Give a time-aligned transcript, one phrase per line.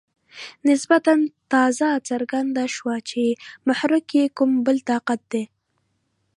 [0.69, 1.15] نسبتاً
[1.51, 3.21] تازه څرګنده شوه چې
[3.67, 5.43] محرک یې کوم بل طاقت دی.